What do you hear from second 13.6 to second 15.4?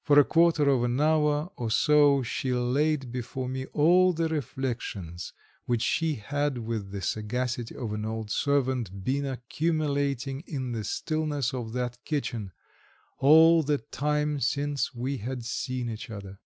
the time since we